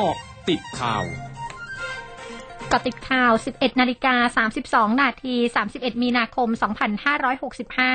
[0.00, 0.18] เกาะ
[0.50, 1.04] ติดข่าว
[2.72, 4.44] กาะติดข่าว 11 นาฬิกา
[4.92, 5.34] 32 นาที
[5.68, 6.48] 31 มีนาคม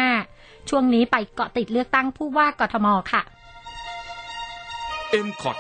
[0.02, 3.22] 2565 ช่วงนี้ไปเกาะติดเลือกตั้งผู้ว่ากทมค่ะ
[5.10, 5.58] เอ็มคอด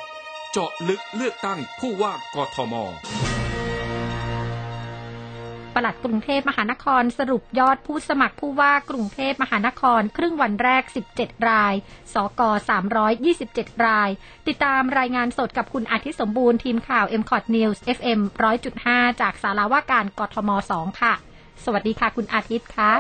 [0.52, 2.74] เจาะลึกเลือกตั้งผู้ว่ากทม
[5.76, 10.84] ปลัดกรุงเทพมหานคร สรุปยอดผู้สมัครผู้ว่ากรุงเทพมหานคร ครึ่งวันแรก
[11.16, 11.74] 17 ราย
[12.14, 12.42] สก
[13.14, 14.10] 327 ราย
[14.48, 18.20] ติดตามรายงานสดกับคุณอาทิตย์สมบูรณ์ทีมข่าว m c o t News FM
[18.72, 21.14] 100.5 จากสาราว่าการกทม 2 ค่ะ
[21.66, 22.92] สวัสดีค่ะ คุณอาทิตย์ค่ะ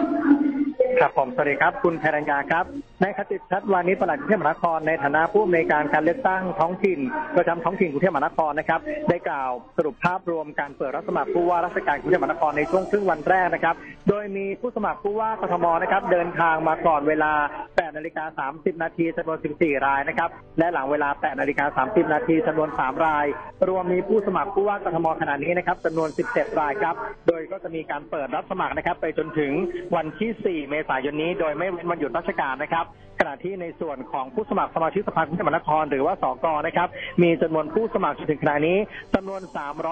[0.99, 2.65] ครับผมสวัสดีครับ คุณแพรัญญาครับ
[3.01, 6.99] ในคติชัดวานิชปลัดกรุงเทพมหานครในฐานะผู้อำนวยการการเลือกตั้งท้องถิ่น
[7.35, 8.79] ประจำท้องถิ่นกรุงเทพมหานครนะครับ
[9.09, 13.75] ได้กล่าวสรุปภาพรวมการเปิดรับสมัครผู้ว่าราชการกรุงเทพมหานครในช่วงครึ่งวันแรกนะครับ
[14.09, 17.33] โดยมีผู้สมัครผู้ว่ากทมนะครับ เดินทางมาก่อนเวลา
[17.65, 20.29] 8 นาฬิกา 30 นาทีจำนวน 14 รายนะครับ
[20.59, 23.25] และหลังเวลา 8 นาฬิกา 30 นาทีจำนวน 3 ราย
[23.69, 26.95] รวมมีผู้สมัครผู้ว่ากทมขณะนี้นะครับจำนวน 17 รายครับ
[27.27, 29.51] โดยก็จะมีการเปิดรับสมัครนะครับ ไปจนถึง
[29.95, 32.82] วันที่ 4 เมษายนนี้ โดยไม่เว้นวันหยุดราชการนะครับ
[33.19, 36.87] ขณะที่ในส่วนของผู้สมัครสมาชิกสภากรุงเทพมหานคร หรือว่าสกนะครับ
[37.21, 38.77] มีจำนวนผู้สมัครจนถึงขณะนี้
[39.15, 39.41] จำนวน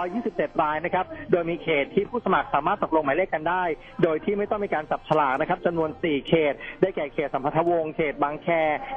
[0.05, 3.63] 327รายนะครับ โดยมีเขตที่ผู้สมัครสามารถตกลงหมายเลขกันได้
[4.03, 8.47] โดยที่ไม่ต้องมีการจับฉลากนะครับจำนวน 4 เขต ได้แก่เขตสัมพัทธวงศ์เขตบางแค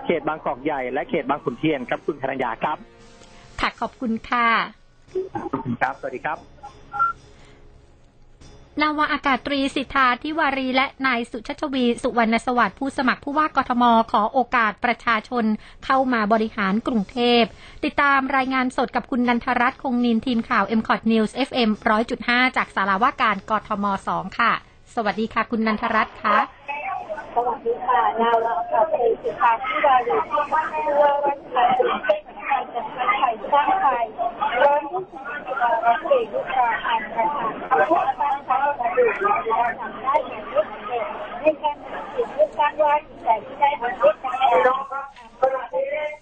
[0.06, 2.78] เขตบางกอกใหญ่ และเขตบางขุนเทียนครับคุณธนยาครับ
[3.61, 4.48] ค่ะขอบคุณค่ะ
[5.83, 6.53] ครับ สวัสดีครับ
[8.83, 15.44] นาวาอากาศตรีสิทธาทิวารีและนายสุชชวี สุวรรณสวัสดิ์ผู้สมัครผู้ว่ากทม ขอโอกาสประชาชน
[15.84, 17.42] เข้ามาบริหารกรุงเทพ
[17.84, 21.70] ติดตามรายงานสดกับคุณนันทรัตน์คงนินทีมข่าว m c o t News FM
[22.14, 24.53] 100.5 จากสาราว่าการกทม 2 ค่ะ
[24.94, 26.36] สวัสดีค่ะ คุณนันทรัตน์ค่ะ
[27.34, 32.62] สวัสดีค่ะนาวาอากาศตรีสิทธาทิวารีผู้ว่าราชการกรุงเทพมหานคร
[32.97, 34.05] จาไทยสร้างไทย
[34.62, 35.42] ร้อนผู้สมัคร
[35.86, 37.53] รับเอกลูกค้าอันประธาน
[37.88, 39.05] ผู้สร้างไทยระดู
[39.59, 41.06] และทำได้อย่างรวดเร็ว
[41.41, 42.94] ในการตัดสินเลือกตั้งว่า
[43.25, 44.34] แต่ที่ได้ผลเลือกตั้ง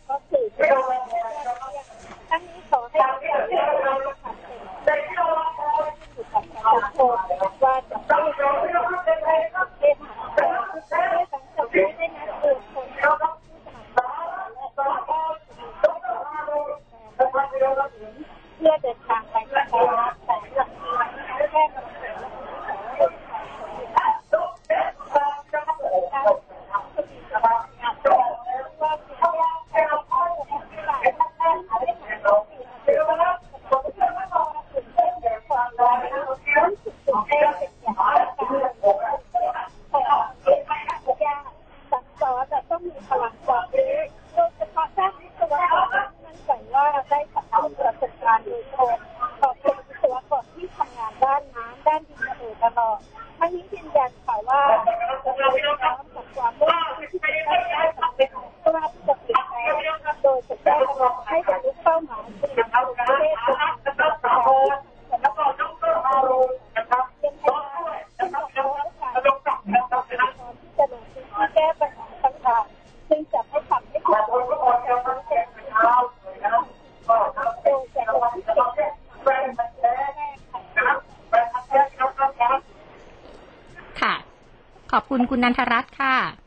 [0.08, 3.98] ก็คือทั้งนี้ขอให้ประชาชน
[4.84, 5.26] ได้เข้า
[5.58, 5.68] สู่
[6.32, 7.18] กับประชาชน
[7.64, 8.40] ว่าจะต้องเท
[9.16, 13.88] ศหาด้วยสังคมได้นัดเกิดคนเข้าผู้สมัคร
[14.54, 14.84] และก็
[17.90, 20.14] เพื่อเดินทางไปที่ไทยแต่หลัง
[84.92, 86.41] ขอบคุณคุณนันทรัตน์ค่ะ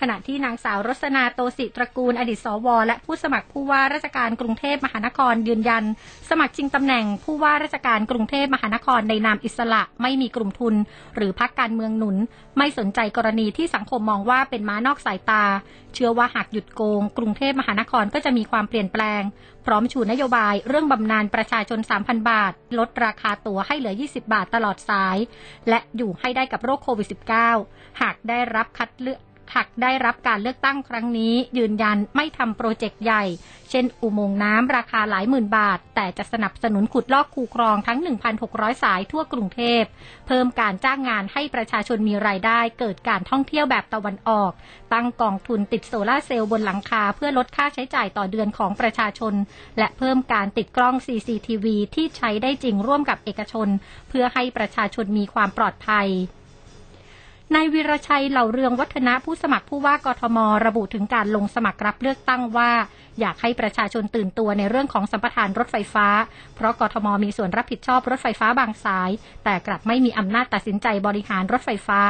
[0.00, 5.84] ขณะที่นางสาวรสนาโตสิตระกูลอดีตสว และผู้สมัครผู้ว่าราชการกรุงเทพมหานครยืนยัน
[6.30, 10.74] สมัครชิงตำแหน่งผู้ว่าราชการกรุงเทพมหานครในนามอิสระไม่มีกลุ่มทุน
[11.16, 12.16] หรือพักการเมืองหนุน
[12.58, 15.44] ไม่สนใจกรณีที่สังคมมองว่าเป็นม้านอกสายตา
[15.94, 19.22] เชื่อว่าหากหยุดโกง กรุงเทพมหานครก็จะมีความเปลี่ยนแปลง
[19.66, 25.16] พร้อมชูนโยบายเรื่องบำนาญประชาชน 3,000 บาท ลดราคาตั๋วให้เหลือ 20 บาทตลอดสาย
[25.68, 27.08] และอยู่ให้ได้กับโรคโควิด
[27.54, 29.20] -19 หากได้รับคัดเลือก
[29.54, 33.24] หากได้รับการเลือกตั้งครั้งนี้ ยืนยันไม่ทำโปรเจกต์ใหญ่
[33.70, 37.98] เช่น อุโมงค์น้ำราคาหลายหมื่นบาท แต่จะสนับสนุนขุดลอกคูคลองทั้ง
[38.40, 39.82] 1,600 สายทั่วกรุงเทพ
[40.26, 44.52] เพิ่มการจ้างงานให้ประชาชนมีรายได้ เกิดการท่องเที่ยวแบบตะวันออก
[44.92, 49.34] ตั้งกองทุนติดโซลาเซลล์บนหลังคา เพื่อลดค่าใช้จ่ายต่อเดือนของประชาชน
[49.78, 53.68] และเพิ่มการติดกล้อง CCTV ที่ใช้ได้จริงร่วมกับเอกชน
[54.08, 56.08] เพื่อให้ประชาชนมีความปลอดภัย
[57.54, 62.70] นายวิรชัยเหล่าเรืองวัฒนะผู้สมัครผู้ว่ากทม ระบุถึงการลงสมัครรับเลือกตั้งว่า
[63.20, 66.06] อยากให้ประชาชนตื่นตัวในเรื่องของสัมปทานรถไฟฟ้า
[66.56, 69.10] เพราะกทมมีส่วนรับผิดชอบรถไฟฟ้าบางสาย
[69.44, 72.00] แต่กลับไม่มีอำนาจตัดสินใจบริหารรถไฟฟ้า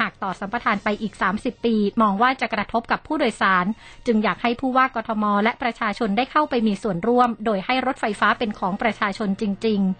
[0.00, 3.66] หากต่อสัมปทานไปอีก 30 ปี มองว่าจะกระทบกับผู้โดยสาร
[4.06, 9.92] จึงอยากให้ผู้ว่ากทม และประชาชนได้เข้าไปมีส่วนร่วม โดยให้รถไฟฟ้าเป็นของประชาชนจริง ๆ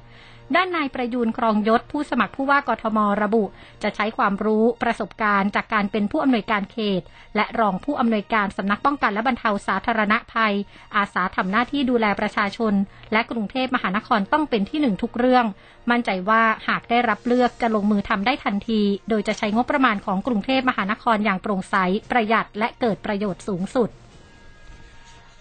[0.57, 3.45] ด้านนายประยูนครองยศผู้สมัครผู้ว่ากทมระบุ
[3.83, 7.03] จะใช้ความรู้ประสบการณ์จากการเป็นผู้อำนวยการเขต
[7.37, 10.55] และรองผู้อำนวยการสำนักป้องกันและบรรเทาสาธารณภัย
[10.97, 12.75] อาสาทำหน้าที่ดูแลประชาชน
[13.13, 15.47] และกรุงเทพมหานครต้องเป็นที่หนึ่งทุกเรื่อง
[15.91, 21.77] มั่นใจว่าหากได้รับเลือกจะลงมือทำได้ทันที โดยจะใช้งบประมาณของกรุงเทพมหานครอย่างโปร่งใส
[22.11, 23.91] ประหยัดและเกิดประโยชน์สูงสุด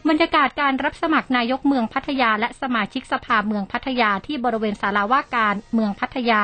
[0.09, 6.43] บรรยากาศการรับสมัครนายกเมืองพัทยา และสมาชิกสภาเมืองพัทยาที่บริเวณศาลาว่าการเมืองพัทยา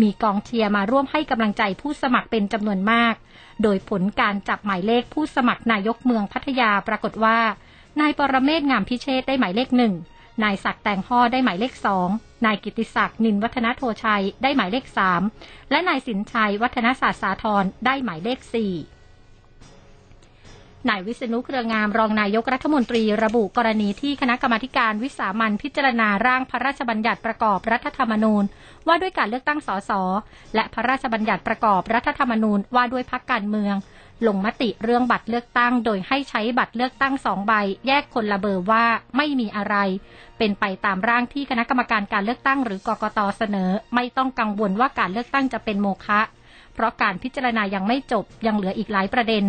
[0.00, 3.14] มีกองเชียร์มาร่วมให้กำลังใจผู้สมัครเป็นจำนวนมาก
[3.62, 7.38] โดยผลการจับหมายเลขผู้สมัครนายกเมืองพัทยาปรากฏว่า
[8.00, 9.94] นายปรเมศงามพิเชษได้หมายเลขหนึ่ง
[10.42, 12.08] นายศักแต่งห่อได้หมายเลขสอง
[12.46, 15.22] นายกิติศักดิ์นินวัฒนโทชัยได้หมายเลขสาม
[15.70, 18.72] และนายสินชัยวัฒนศาสตร์สาธรได้หมายเลขสี่
[20.88, 28.44] นายวิษณุเครืองามรองนายกรัฐมนตรีระบุกรณีที่คณะกรรมการวิสามันพิจารณาร่างพระราชบัญญัติประกอบรัฐธรรมนูญ
[28.86, 29.90] ว่าด้วยการเลือกตั้งสส
[30.54, 33.74] และพระราชบัญญัติประกอบรัฐธรรมนูญว่าด้วยพักการเมือง
[34.26, 37.52] ลงมติเรื่องบัตรเลือกตั้ง โดยให้ใช้บัตรเลือกตั้งสองใบ
[37.86, 38.84] แยกคนละเบอร์ว่า
[39.16, 39.76] ไม่มีอะไร
[40.38, 46.20] เป็นไปตามร่างที่คณะกรรมการการเลือกตั้ง หรือกกตเสนอ ไม่ต้องกังวลว่าการเลือกตั้งจะเป็นโมฆะ
[46.74, 49.44] เพราะการพิจารณายังไม่จบยังเหลืออีกหลายประเด็น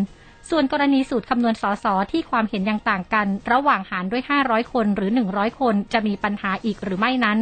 [0.49, 7.37] ส่วนกรณีสูตรคำนวณสสที่ความเห็นยังต่างกัน ระหว่างหารด้วย 500 คนหรือ 100 คนจะมีปัญหาอีกหรือไม่นั้น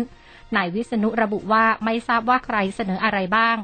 [0.56, 3.58] นายวิษณุระบุว่าไม่ทราบว่าใครเสนออะไรบ้าง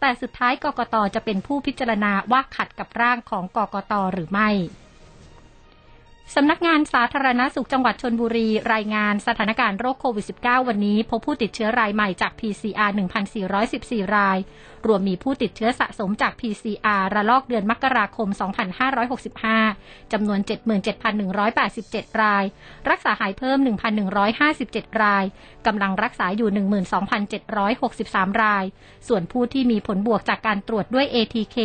[0.00, 4.48] แต่สุดท้ายกกตจะเป็นผู้พิจารณาว่าขัดกับร่างของกกตหรือไม่
[6.34, 12.90] สำนักงานสาธารณสุขจังหวัดชนบุรี รายงานสถานการณ์โรคโควิด -19 วันนี้ พบผู้ติดเชื้อรายใหม่จาก PCR
[13.52, 14.38] 1,414 ราย
[14.86, 18.28] รวมมีผู้ติดเชื้อสะสมจาก PCR ระลอกเดือนมกราคม
[19.60, 20.38] 2565 จำนวน
[21.10, 22.44] 77,187 ราย
[22.90, 23.58] รักษาหายเพิ่ม
[24.30, 25.24] 1,157 ราย
[25.66, 26.50] กำลังรักษาอยู่
[27.26, 28.64] 12,763 ราย
[29.08, 31.56] ส่วนผู้ที่มีผลบวกจากการตรวจด้วย ATK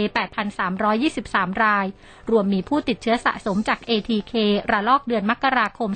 [0.77, 1.85] 8,323 ราย
[2.31, 4.35] รวมมีผู้ติดเชื้อสะสมจาก ATK
[4.71, 5.89] ระลอกเดือนมกราคม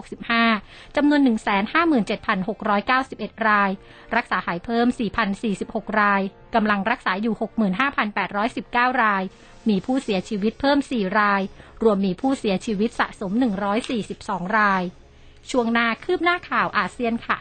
[0.00, 1.20] 2565 จำนวน
[2.54, 3.70] 157,691 ราย
[4.16, 4.86] รักษาหายเพิ่ม
[5.42, 6.22] 4,046 ราย
[6.54, 7.34] กำลังรักษาอยู่
[7.98, 9.22] 65,819 ราย
[9.68, 11.42] มีผู้เสียชีวิตเพิ่ม 4 ราย
[11.82, 13.32] รวมมีผู้เสียชีวิตสะสม
[13.94, 14.82] 142 ราย
[15.50, 17.38] ช่วงหน้าคืบหน้าข่าวอาเซียนค่ะ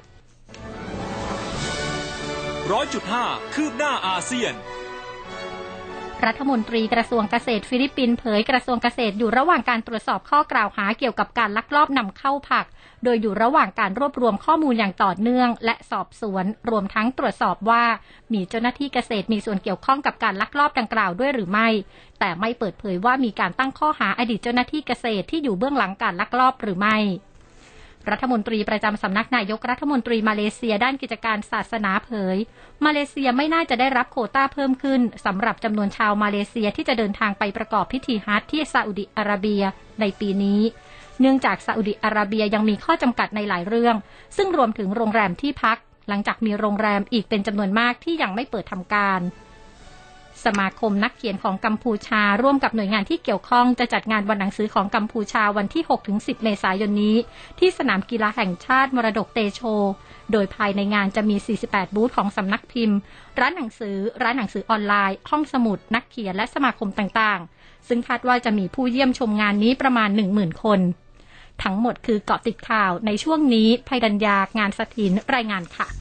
[2.71, 4.53] ร้อยจุดห้าคืบหน้าอาเซียน
[6.25, 12.65] รัฐมนตรีกระทรวงเกษตรฟิลิปปินส์เผยกระทรวงเกษตรอยู่ระหว่างการตรวจสอบข้อกล่าวหาเกี่ยวกับการลักลอบนำเข้าผัก
[13.03, 17.83] โดยอยู่ระหว่างการรวบรวมข้อมูลอย่างต่อเนื่อง และสอบสวน รวมทั้งตรวจสอบว่า
[18.33, 21.67] มีเจ้าหน้าที่เกษตรมีส่วนเกี่ยวข้องกับการลักลอบดังกล่าวด้วยหรือไม่
[22.19, 26.97] แต่ไม่เปิดเผยว่ามีการตั้งข้อหาอดีตเจ้าหน้าที่เกษตรที่อยู่เบื้องหลังการลักลอบหรือไม่
[28.09, 32.37] รัฐมนตรีประจำสำนักนายกรัฐมนตรีมาเลเซียด้านกิจการศาสนาเผย
[32.85, 39.63] มาเลเซียไม่น่าจะได้รับโคต้าเพิ่มขึ้นสำหรับจำนวนชาวมาเลเซียที่จะเดินทางไปประกอบพิธีฮัจญ์ที่ซาอุดิอาระเบีย
[39.99, 40.61] ในปีนี้
[41.19, 43.95] เนื่องจากซาอุดิอาระเบียยังมีข้อจำกัดในหลายเรื่อง
[44.37, 45.77] ซึ่งรวมถึงโรงแรมที่พัก
[46.09, 49.21] หลังจากมีโรงแรมอีกเป็นจำนวนมากที่ยังไม่เปิดทำการ
[50.45, 55.83] สมาคมนักเขียนของกัมพูชา ร่วมกับหน่วยงานที่เกี่ยวข้องจะจัดงานวันหนังสือของกัมพูชาวันที่
[56.13, 57.17] 6-10 เมษายนนี้
[57.59, 59.61] ที่สนามกีฬาแห่งชาติมรดกเตโช
[60.31, 61.35] โดยภายในงานจะมี
[61.67, 62.97] 48 บูธของสำนักพิมพ์
[63.39, 70.79] ร้านหนังสือ ร้านหนังสือออนไลน์ ห้องสมุด นักเขียนและสมาคมต่างๆ ซึ่งคาดว่าจะมีผู้เยี่ยมชมงานนี้ประมาณ 10,000 คน
[71.63, 76.00] ทั้งหมดคือเกาะติดข่าวในช่วงนี้ภัยดัญญางานสถินรายงานค่ะ